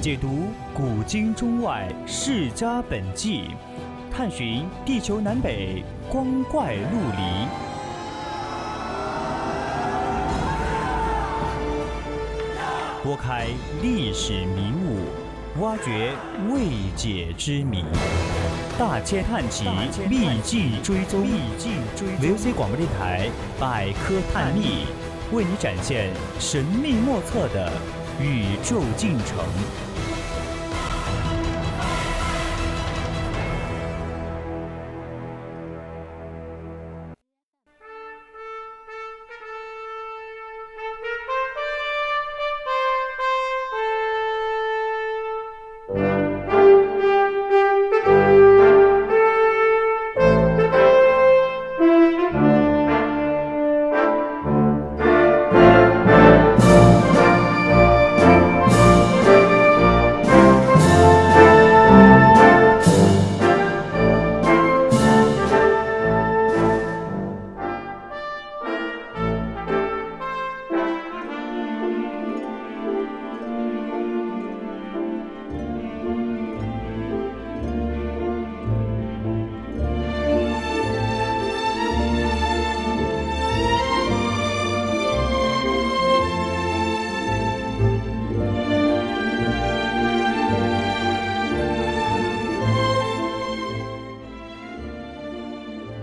[0.00, 3.50] 解读古今中外世家本纪，
[4.10, 6.80] 探寻地球南北光怪陆
[7.18, 7.46] 离，
[13.04, 13.48] 拨开
[13.82, 16.12] 历史迷雾，挖掘
[16.50, 16.60] 未
[16.96, 17.84] 解之谜。
[18.78, 19.66] 大千探奇，
[20.08, 21.26] 秘境追踪
[22.22, 23.28] ，VOC 广播电台
[23.58, 24.86] 百科探秘，
[25.30, 26.08] 为你展现
[26.38, 27.70] 神秘莫测的
[28.18, 29.44] 宇宙进程。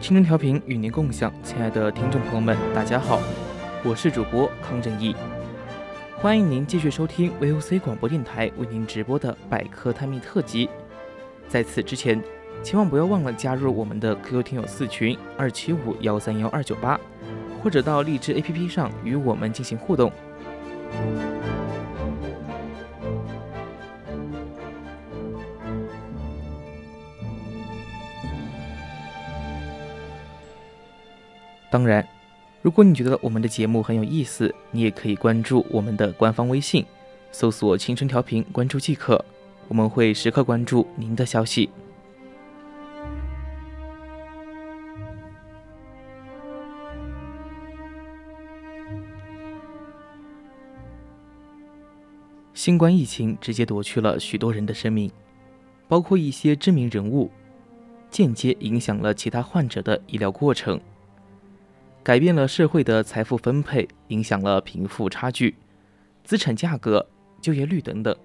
[0.08, 3.20] 青春调频与您共享，亲爱的听众朋友们，大家好，
[3.84, 5.14] 我是主播康正义，
[6.16, 10.70] 欢迎您继续收听 VOC 广播电台为您直播的百科探秘特辑。
[11.50, 12.24] 在此之前，
[12.64, 16.98] 千万不要忘了加入我们的 QQ 听友四群二七五幺三幺二九八，
[17.62, 20.10] 或者到荔枝 APP 上与我们进行互动。
[31.70, 32.08] 当然，
[32.62, 36.86] 如果你觉得我们的节目很有意思，你也可以关注我们的官方微信，
[37.32, 39.24] 搜索“青春调频”，关注即可。
[39.68, 41.70] 我们会时刻关注您的消息。
[52.54, 55.12] 新冠疫情直接夺去了许多人的生命，
[55.88, 57.30] 包括一些知名人物，
[58.10, 60.80] 间接影响了其他患者的医疗过程。
[62.08, 65.54] 改变了社会的财富分配，影响了贫富差距、
[66.24, 67.06] 资产价格、
[67.42, 68.16] 就业率等等，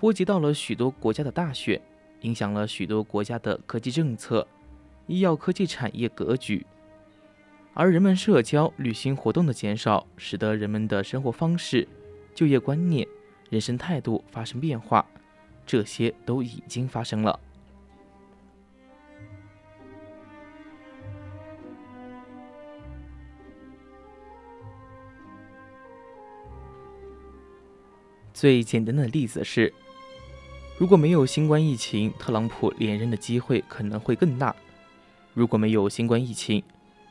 [0.00, 1.80] 波及到了许多国家的大选，
[2.22, 4.44] 影响了许多国家的科技政策、
[5.06, 6.66] 医药科技产业格局。
[7.72, 11.86] 而人们社交、旅行活动的减少，使得人们的生活方式、
[12.34, 13.06] 就业观念、
[13.48, 15.06] 人生态度发生变化，
[15.64, 17.38] 这些都已经发生了。
[28.36, 29.72] 最简单的例子是，
[30.76, 34.54] 如果没有新冠疫情，特朗普连任的机会可能会更大；
[35.32, 36.62] 如果没有新冠疫情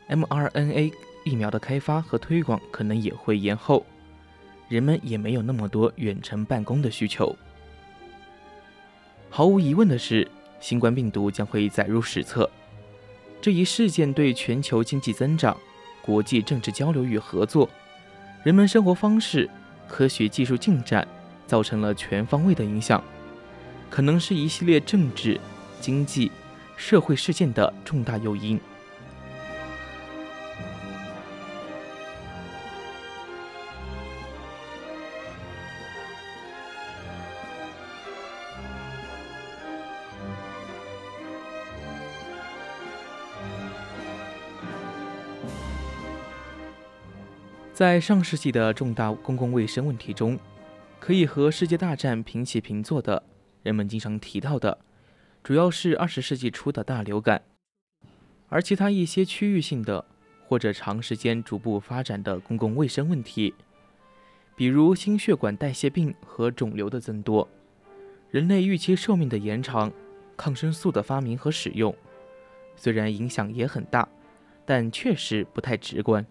[0.08, 0.94] ，mRNA
[1.24, 3.84] 疫苗的开发和推广可能也会延后，
[4.70, 7.36] 人们也没有那么多远程办公的需求。
[9.32, 12.48] 毫无疑问的是，新冠病毒将会载入史册。
[13.42, 15.58] 这一事件对全球经济增长、
[16.04, 17.68] 国际政治交流与合作、
[18.44, 19.50] 人们生活方式、
[19.88, 21.08] 科学技术进展。
[21.48, 23.04] 造成了全方位的影响，
[23.90, 25.40] 可能是一系列政治、
[25.80, 26.32] 经济、
[26.76, 28.60] 社会事件的重大诱因。
[47.74, 50.40] 在上世纪的重大公共卫生问题中。
[51.00, 53.22] 可以和世界大战平起平坐的，
[53.62, 54.78] 人们经常提到的，
[55.44, 57.44] 主要是二十世纪初的大流感，
[58.50, 60.04] 而其他一些区域性的
[60.48, 63.54] 或者长时间逐步发展的公共卫生问题，
[64.56, 67.48] 比如心血管代谢病和肿瘤的增多，
[68.32, 69.92] 人类预期寿命的延长，
[70.36, 71.96] 抗生素的发明和使用，
[72.76, 74.08] 虽然影响也很大，
[74.66, 76.26] 但确实不太直观。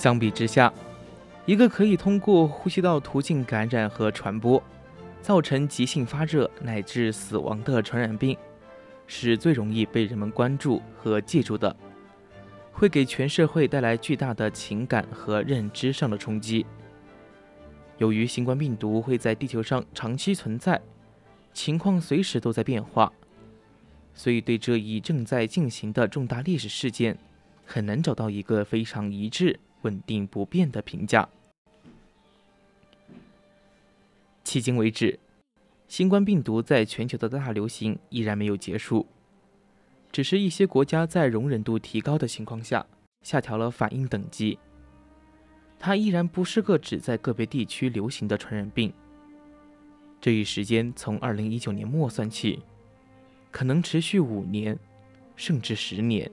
[0.00, 0.72] 相比之下，
[1.44, 4.62] 一个可以通过呼吸道途径感染和传播，
[5.20, 8.34] 造成急性发热乃至死亡的传染病，
[9.06, 11.76] 是最容易被人们关注和记住的，
[12.72, 16.64] 会给全社会带来巨大的情感和认知上的冲击。
[17.98, 20.80] 由于新冠病毒会在地球上长期存在，
[21.52, 23.12] 情况随时都在变化，
[24.14, 27.18] 所以对这一正在进行的重大历史事件，
[27.66, 31.28] 很难找到一个非常一致、稳定不变的评价。
[34.44, 35.18] 迄今为止，
[35.86, 39.06] 新冠病毒在全球的大流行依然没有结束，
[40.10, 42.84] 只是一些国家在容忍度提高的情况下，
[43.22, 44.58] 下调了反应等级。
[45.78, 48.92] 它依然不是个只在个别地区流行的传染病。
[50.20, 52.60] 这一时间从二零一九年末算起，
[53.50, 54.78] 可能持续五年，
[55.36, 56.30] 甚至十年，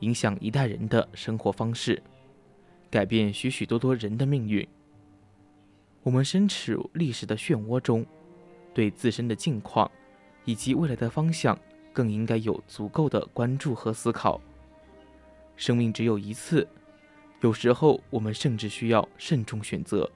[0.00, 2.02] 影响一代人的生活方式，
[2.92, 4.68] 改变许许多多人的命运。
[6.02, 8.04] 我们身处历史的漩涡中，
[8.74, 9.90] 对自身的境况
[10.44, 11.58] 以及未来的方向，
[11.90, 14.38] 更应该有足够的关注和思考。
[15.56, 16.68] 生命只有一次。
[17.40, 20.08] 有时候，我们甚至需要慎重选择。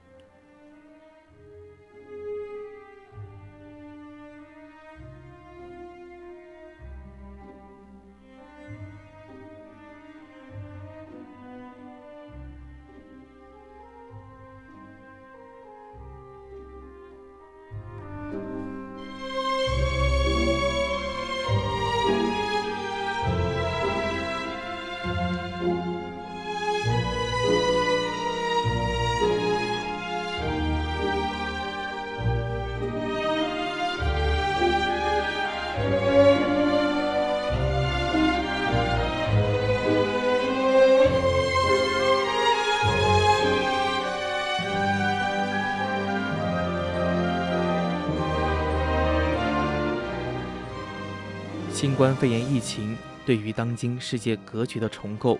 [51.77, 55.39] 新冠肺炎疫情对于当今世界格局的重构、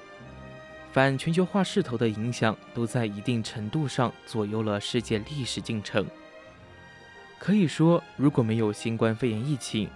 [0.92, 6.06] 反全球化势头的影响，都在一定程度上左右了世界历史进程。
[7.39, 9.89] 可以说，如果没有新冠肺炎疫情，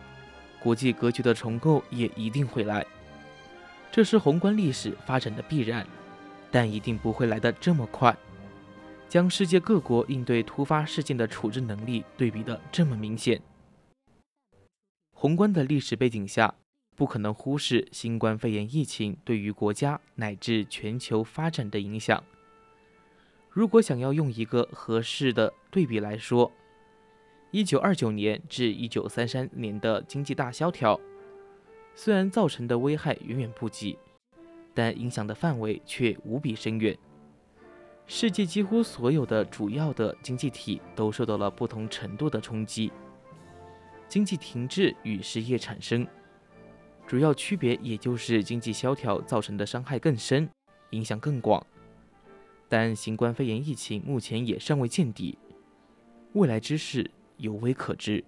[0.60, 2.84] 国际格局的重构也一定会来。
[3.92, 5.86] 这是宏观历史发展的必然，
[6.50, 8.18] 但一定不会来得这么快，
[9.08, 13.40] 将世界各国应对突发事件的处置能力对比的这么明显。
[15.21, 16.51] 宏观的历史背景下，
[16.95, 22.23] 不可能忽视新冠肺炎疫情对于国家乃至全球发展的影响。
[23.47, 26.51] 如果想要用一个合适的对比来说，
[27.51, 31.00] 一九二九年至一九三三年的经济大萧条，
[31.94, 34.00] 虽然造成的危害远远不及，
[34.73, 36.97] 但影响的范围却无比深远。
[38.07, 42.91] 世界几乎所有的主要的经济体都受到了不同程度的冲击。
[44.12, 46.06] 经济停滞与失业产生，
[47.07, 50.50] 主要区别也就是经济萧条造成的伤害更深，
[50.90, 51.66] 影响更广。
[52.68, 55.38] 但新冠肺炎疫情目前也尚未见底，
[56.33, 58.21] 未来之事犹未可知。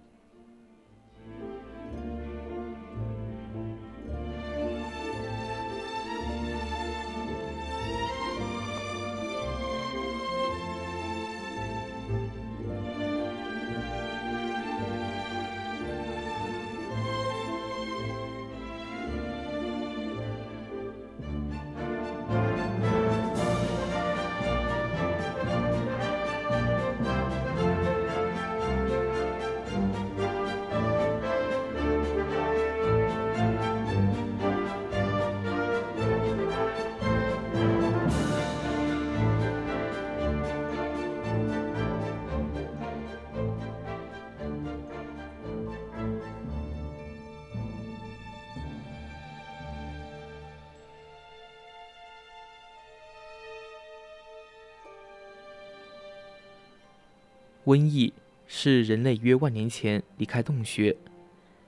[57.64, 58.12] 瘟疫
[58.46, 60.94] 是人类约万年前离开洞穴，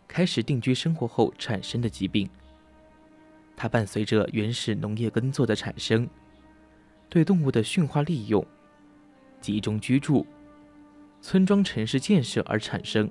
[0.07, 2.29] 开始定居生活后产生的疾病。
[3.57, 6.07] 它伴随着原始农业耕作的产生，
[7.09, 8.47] 对动物的驯化利用、
[9.41, 10.27] 集中居住、
[11.23, 13.11] 村庄城市建设而产生，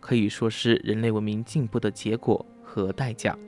[0.00, 3.38] 可以说是人类文明进步的结果和代价。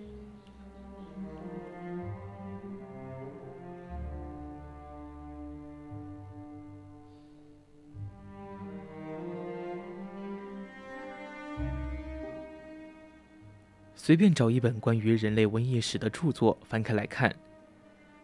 [14.05, 17.33] 随便找一本关于人类瘟疫史的著作，翻开来看，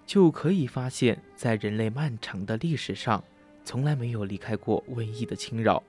[0.04, 3.23] 就可以发现，在人类漫长的历史上，
[3.62, 5.80] 从来没有离开过瘟疫的侵扰。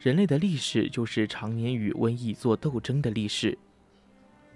[0.00, 3.56] 人类的历史就是常年与瘟疫做斗争的历史，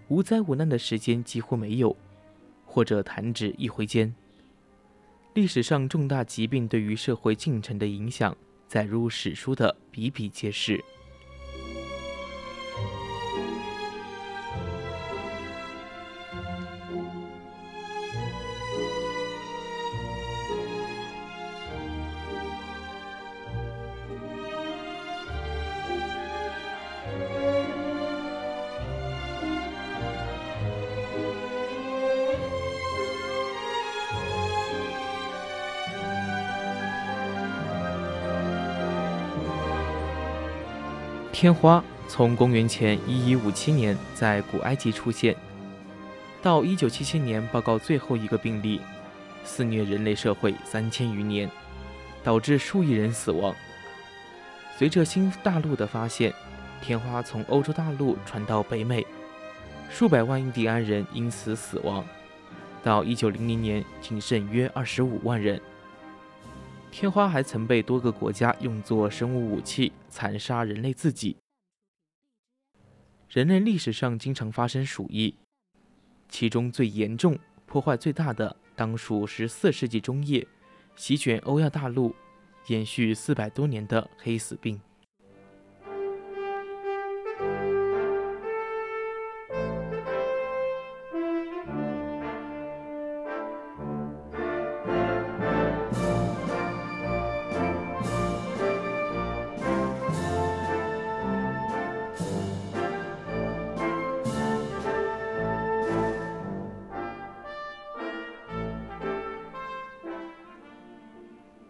[0.08, 1.96] 无灾无难的时间几乎没有，
[2.66, 4.12] 或者弹指一挥间。
[5.34, 10.84] 历史上重大疾病对于社会进程的影响，载入史书的比比皆是。
[41.40, 45.36] 天花从公元前一一五七年在古埃及出现，
[46.42, 48.80] 到一九七七年报告最后一个病例，
[49.44, 51.48] 肆虐人类社会三千余年，
[52.24, 53.54] 导致数亿人死亡。
[54.76, 56.34] 随着新大陆的发现，
[56.82, 59.06] 天花从欧洲大陆传到北美，
[59.88, 62.04] 数百万印第安人因此死亡。
[62.82, 65.60] 到一九零零年，仅剩约二十五万人。
[66.90, 71.36] 天花还曾被多个国家用作生物武器，残杀人类自己。
[73.28, 75.34] 人类历史上经常发生鼠疫，
[76.28, 80.46] 其中最严重、破坏最大的，当属十四世纪中叶
[80.96, 82.14] 席卷欧亚大陆、
[82.66, 84.80] 延续四百多年的黑死病。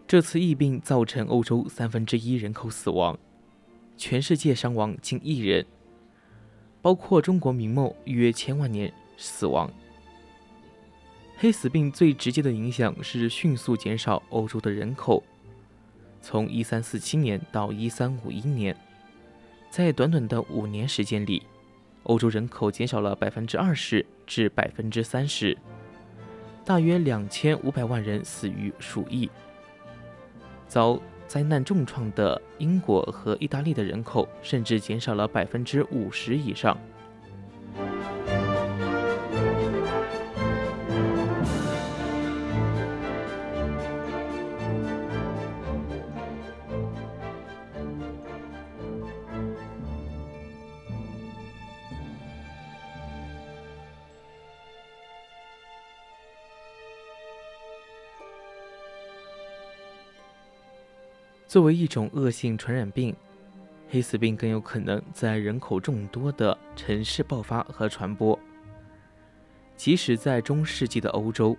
[0.09, 3.15] 这次疫病造成欧洲三分之一人口死亡，
[3.95, 5.63] 全世界伤亡近亿人，
[6.81, 9.71] 包括中国明末约千万年死亡。
[11.37, 15.21] 黑死病最直接的影响是迅速减少欧洲的人口，
[16.23, 18.75] 从1347年到1351年，
[19.69, 21.43] 在短短的五年时间里，
[22.01, 25.55] 欧洲人口减少了百分之二十至百分之三十，
[26.65, 29.29] 大约两千五百万人死于鼠疫。
[30.69, 30.97] 遭
[31.27, 36.77] 灾难重创的英国和意大利的人口甚至减少了百分之五十以上。
[61.49, 63.11] 作为一种恶性传染病，
[63.89, 68.37] 黑死病更有可能在人口众多的城市爆发和传播。
[69.75, 71.57] 即使在中世纪的欧洲，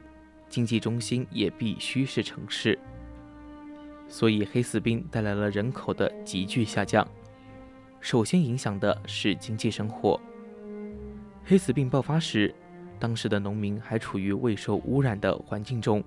[0.49, 2.78] 经济中心也必须是城市，
[4.06, 7.04] 所以黑死病带来了人口的急剧下降。
[7.99, 10.20] 首先影响的是经济生活。
[11.44, 12.54] 黑死病爆发时，
[13.00, 16.00] 当时的农民还处于未受污染的环境中，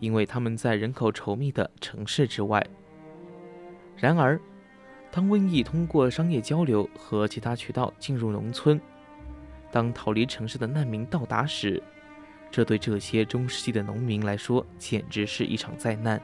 [0.00, 2.60] 因为他们在人口稠密的城市之外。
[4.00, 4.40] 然而，
[5.10, 8.80] 当瘟疫通过商业交流和其他渠道进入农村，
[9.72, 11.82] 当逃离城市的难民到达时，
[12.50, 16.20] 这对这些中世纪的农民来说简直是一场灾难。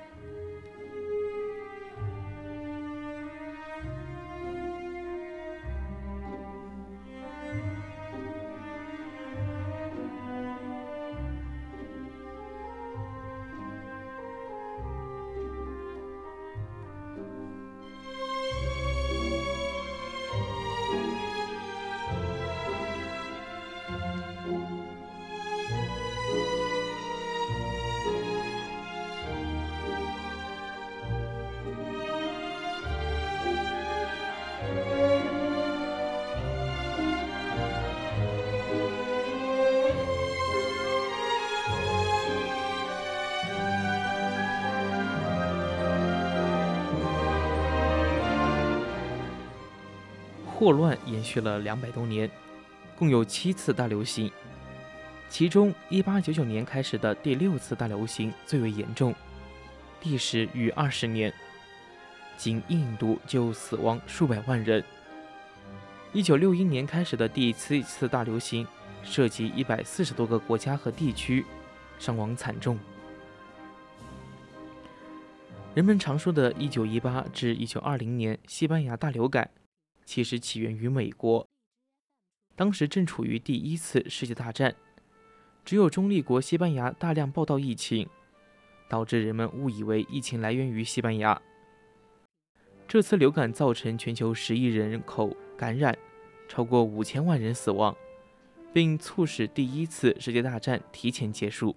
[50.64, 52.30] 霍乱延续了两百多年，
[52.96, 54.32] 共有七次大流行，
[55.28, 59.14] 其中1899年开始的第六次大流行最为严重，
[60.02, 61.30] 历时逾二十年，
[62.38, 64.82] 仅印度就死亡数百万人。
[66.14, 68.66] 1961年开始的第七次大流行，
[69.02, 71.44] 涉及140多个国家和地区，
[71.98, 72.78] 伤亡惨重。
[75.74, 79.50] 人们常说的1918至1920年西班牙大流感，
[80.04, 81.46] 其实起源于美国。
[82.56, 84.74] 当时正处于第一次世界大战，
[85.64, 88.08] 只有中立国西班牙大量报道疫情，
[88.88, 91.40] 导致人们误以为疫情来源于西班牙。
[92.86, 95.96] 这次流感造成全球十亿人口感染，
[96.48, 97.96] 超过五千万人死亡，
[98.72, 101.74] 并促使第一次世界大战提前结束。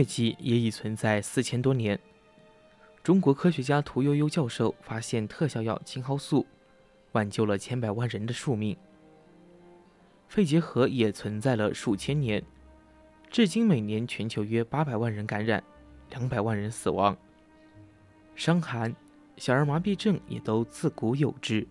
[0.00, 1.98] 疟疾也已存在四千多年。
[3.02, 6.46] 中国科学家屠呦呦教授发现特效药青蒿素，
[7.12, 8.74] 挽救了千百万人的宿命。
[10.26, 12.42] 肺结核也存在了数千年，
[13.28, 15.62] 至今每年全球约八百万人感染，
[16.10, 17.16] 两百万人死亡。
[18.34, 18.94] 伤寒、
[19.36, 21.66] 小儿麻痹症也都自古有之。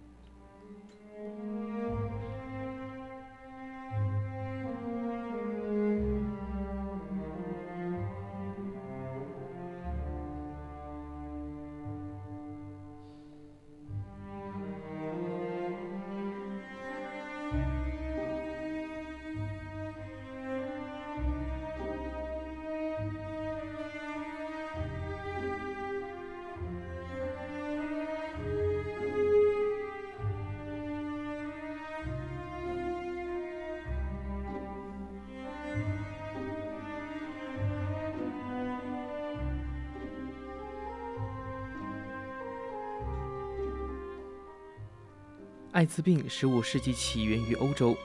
[45.72, 47.96] 艾滋病十五世纪起源于欧洲，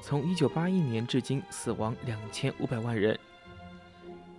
[0.00, 3.18] 从一九八一年至今死亡两千五百万人。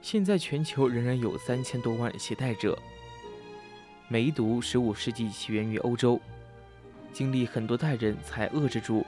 [0.02, 2.78] 现在全球仍然有三千多万携带者。
[4.08, 6.20] 梅毒十五世纪起源于欧洲，
[7.14, 9.06] 经历很多代人才遏制住。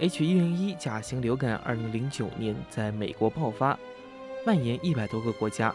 [0.00, 3.78] H1N1 甲型流感二零零九年在美国爆发，
[4.44, 5.72] 蔓延一百多个国家，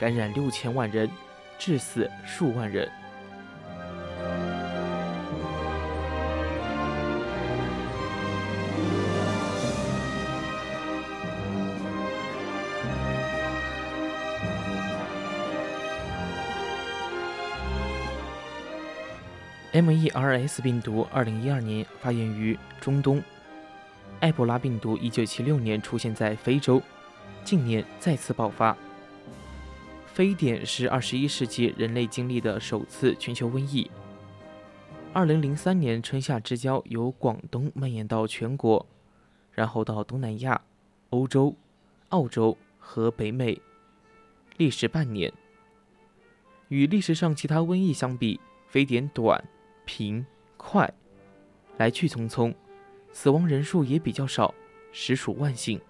[0.00, 1.08] 感染六千万人，
[1.60, 2.90] 致死数万人。
[19.82, 23.22] MERS 病毒二零一二年发源于中东，
[24.20, 26.80] 埃博拉病毒一九七六年出现在非洲，
[27.44, 28.74] 近年再次爆发。
[30.06, 33.90] 非典是二十一世纪人类经历的首次全球瘟疫。
[35.12, 38.86] 二零零三年春夏之交由广东蔓延到全国，
[39.52, 40.58] 然后到东南亚、
[41.10, 41.54] 欧洲、
[42.08, 43.60] 澳洲和北美，
[44.56, 45.30] 历时半年。
[46.68, 49.44] 与历史上其他瘟疫相比，非典短。
[49.86, 50.26] 平
[50.58, 50.92] 快，
[51.78, 52.54] 来去匆匆，
[53.12, 54.54] 死亡人数也比较少，
[54.92, 55.80] 实属万幸。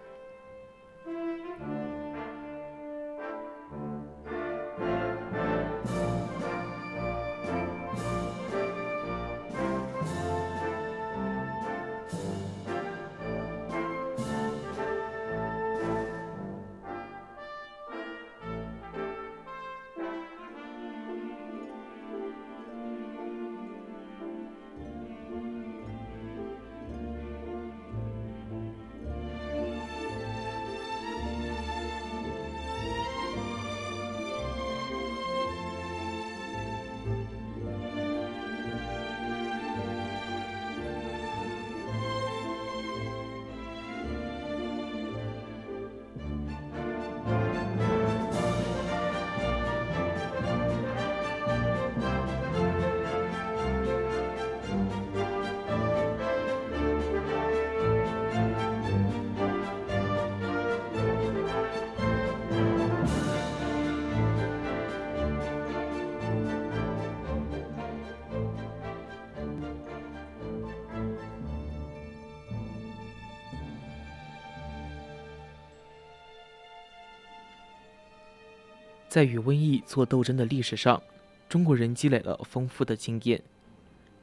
[79.09, 81.03] 在与瘟疫做斗争的历史上，
[81.49, 83.43] 中国人积累了丰富的经验，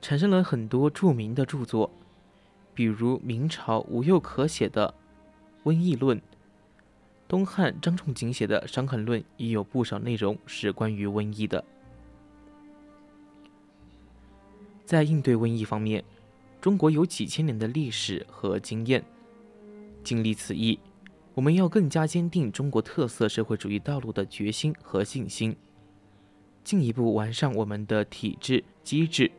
[0.02, 1.89] 产生了很多著名的著作，
[2.74, 4.93] 比如明朝吴又可写的
[5.69, 6.17] 《瘟疫论》，
[7.28, 11.63] 东汉张仲景写的《伤寒论》也有不少内容是关于瘟疫的。
[14.86, 16.04] 在应对瘟疫方面，
[16.60, 19.04] 中国有几千年的历史和经验。
[20.04, 20.78] 经历此役，
[21.34, 25.56] 我们要更加坚定中国特色社会主义道路的决心和信心，
[26.63, 29.32] 进一步完善我们的体制机制，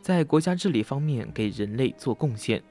[0.00, 2.62] 在国家治理方面给人类做贡献，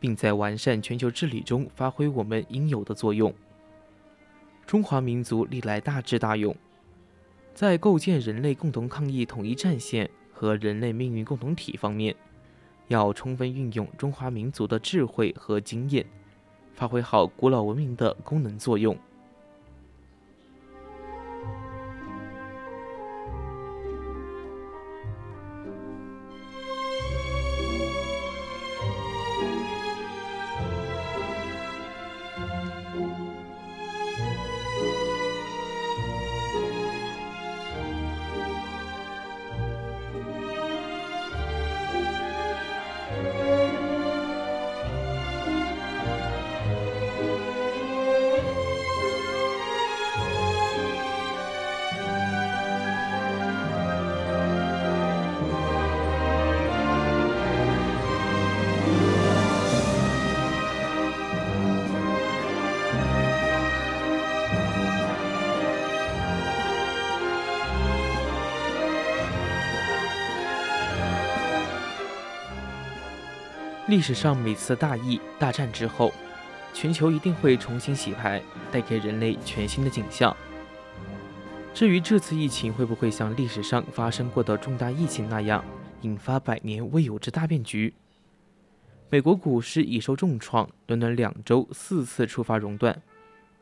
[0.00, 3.32] 并在完善全球治理中发挥我们应有的作用。
[4.66, 6.56] 中华民族历来大智大勇，
[7.54, 10.10] 在构建人类共同抗疫统一战线。
[10.30, 12.14] 和人类命运共同体方面，
[12.86, 16.06] 要充分运用中华民族的智慧和经验，
[16.78, 18.96] 发挥好古老文明的功能作用。
[73.88, 76.12] 历史上每次大疫大战之后，
[76.74, 80.36] 全球一定会重新洗牌，带给人类全新的景象。
[81.72, 85.64] 至于这次疫情会不会像历史上发生过的重大疫情那样，
[86.02, 87.94] 引发百年未有之大变局？
[89.08, 93.00] 美国股市已受重创，短短两周四次触发熔断，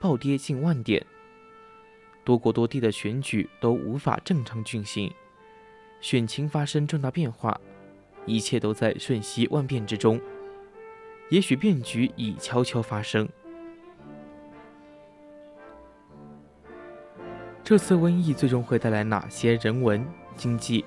[0.00, 1.06] 暴跌近万点。
[2.24, 5.12] 多国多地的选举都无法正常进行，
[6.00, 7.60] 选情发生重大变化。
[8.26, 10.20] 一切都在瞬息万变之中，
[11.30, 13.28] 也许变局已悄悄发生。
[17.64, 20.84] 这次瘟疫最终会带来哪些人文、经济、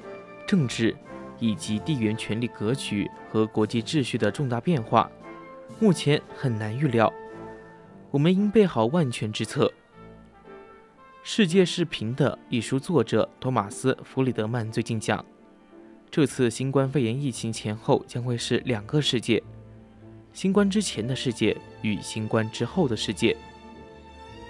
[0.48, 0.96] 政治
[1.38, 5.10] 以及地缘权力格局和国际秩序的重大变化，
[5.80, 7.12] 目前很难预料。
[8.12, 9.68] 我们应备好万全之策。
[11.22, 15.24] 《世界是平的》一书作者托马斯·弗里德曼最近讲。
[16.12, 19.44] 这次新冠肺炎疫情前后将会是两个世界：
[20.34, 23.38] 新冠之前的世界与新冠之后的世界。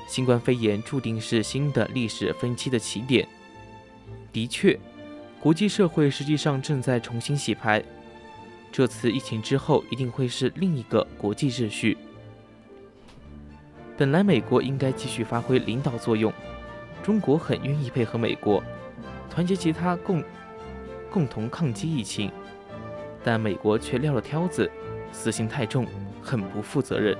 [0.07, 3.27] 新冠肺炎注定是新的历史分期的起点。
[4.31, 4.79] 的确，
[5.41, 7.83] 国际社会实际上正在重新洗牌。
[8.71, 11.97] 这次疫情之后一定会是另一个国际秩序。
[13.97, 16.31] 本来美国应该继续发挥领导作用，
[17.03, 18.63] 中国很愿意配合美国，
[19.29, 20.23] 团结其他共。
[21.11, 22.31] 共同抗击疫情，
[23.23, 24.69] 但美国却撂了挑子，
[25.11, 25.85] 私心太重，
[26.21, 27.17] 很不负责任。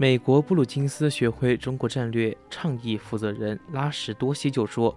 [0.00, 4.96] 美国布鲁金斯学会中国战略倡议负责人拉什多西就说：“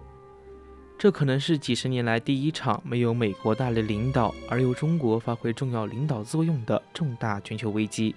[0.96, 8.14] 这可能是几十年来第一场没有美国大力领导而由中国发挥重要领导作用的重大全球危机。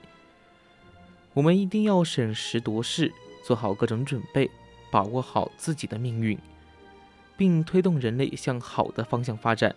[1.33, 3.11] 我们一定要审时度势，
[3.43, 4.47] 做好各种准备，
[4.91, 6.37] 把握好自己的命运，
[7.35, 9.75] 并推动人类向好的方向发展。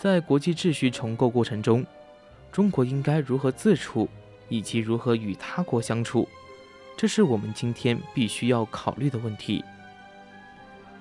[0.00, 1.86] 在国际秩序重构过程中，
[2.50, 4.08] 中国应该如何自处，
[4.48, 6.28] 以及如何与他国相处，
[6.96, 9.64] 这是我们今天必须要考虑的问题。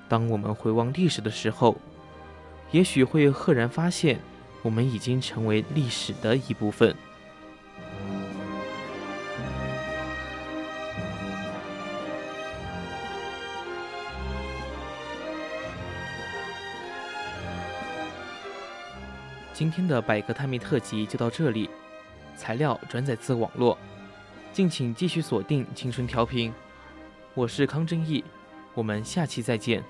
[0.07, 1.75] 当我们回望历史的时候，
[2.71, 4.19] 也许会赫然发现，
[4.61, 6.95] 我们已经成为历史的一部分。
[19.53, 21.69] 今天的百科探秘特辑就到这里，
[22.35, 23.77] 材料转载自网络，
[24.51, 26.53] 敬请继续锁定青春调频，
[27.33, 28.23] 我是康正义，
[28.73, 29.83] 我们下期再见。